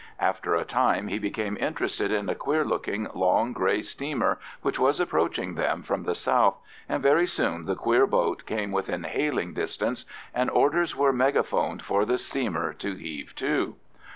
[0.19, 4.99] After a time he became interested in a queer looking long grey steamer which was
[4.99, 6.57] approaching them from the south,
[6.89, 12.03] and very soon the queer boat came within hailing distance, and orders were megaphoned for
[12.03, 13.75] the steamer to heave to.